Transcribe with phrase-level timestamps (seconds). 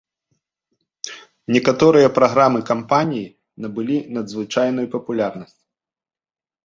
[1.55, 3.25] Некаторыя праграмы кампаніі
[3.67, 5.59] набылі надзвычайную папулярнасць.